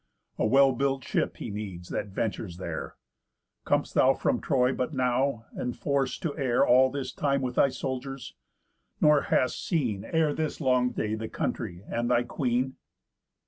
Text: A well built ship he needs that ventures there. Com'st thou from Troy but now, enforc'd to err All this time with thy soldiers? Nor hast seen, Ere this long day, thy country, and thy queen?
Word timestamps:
A 0.39 0.47
well 0.47 0.71
built 0.71 1.03
ship 1.03 1.37
he 1.37 1.51
needs 1.51 1.89
that 1.89 2.07
ventures 2.07 2.57
there. 2.57 2.95
Com'st 3.65 3.93
thou 3.93 4.15
from 4.15 4.41
Troy 4.41 4.73
but 4.73 4.95
now, 4.95 5.45
enforc'd 5.55 6.23
to 6.23 6.35
err 6.39 6.65
All 6.65 6.89
this 6.89 7.13
time 7.13 7.43
with 7.43 7.53
thy 7.53 7.69
soldiers? 7.69 8.33
Nor 8.99 9.21
hast 9.29 9.63
seen, 9.63 10.03
Ere 10.05 10.33
this 10.33 10.59
long 10.59 10.89
day, 10.89 11.13
thy 11.13 11.27
country, 11.27 11.83
and 11.87 12.09
thy 12.09 12.23
queen? 12.23 12.77